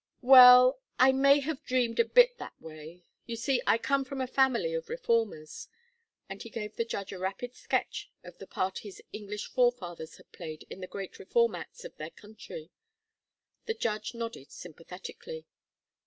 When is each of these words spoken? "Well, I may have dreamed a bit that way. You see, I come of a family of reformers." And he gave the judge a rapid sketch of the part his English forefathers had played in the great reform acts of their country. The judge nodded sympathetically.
"Well, 0.23 0.79
I 0.97 1.11
may 1.11 1.41
have 1.41 1.63
dreamed 1.63 1.99
a 1.99 2.05
bit 2.05 2.39
that 2.39 2.59
way. 2.59 3.03
You 3.27 3.35
see, 3.35 3.61
I 3.67 3.77
come 3.77 4.01
of 4.01 4.19
a 4.19 4.25
family 4.25 4.73
of 4.73 4.89
reformers." 4.89 5.67
And 6.27 6.41
he 6.41 6.49
gave 6.49 6.75
the 6.75 6.85
judge 6.85 7.11
a 7.13 7.19
rapid 7.19 7.53
sketch 7.53 8.09
of 8.23 8.39
the 8.39 8.47
part 8.47 8.79
his 8.79 9.03
English 9.13 9.45
forefathers 9.45 10.17
had 10.17 10.31
played 10.31 10.63
in 10.71 10.81
the 10.81 10.87
great 10.87 11.19
reform 11.19 11.53
acts 11.53 11.85
of 11.85 11.95
their 11.97 12.09
country. 12.09 12.71
The 13.67 13.75
judge 13.75 14.15
nodded 14.15 14.51
sympathetically. 14.51 15.45